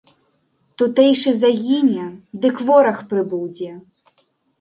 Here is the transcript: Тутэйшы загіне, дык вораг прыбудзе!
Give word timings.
Тутэйшы 0.81 1.33
загіне, 1.43 2.05
дык 2.45 2.55
вораг 2.71 2.97
прыбудзе! 3.13 3.69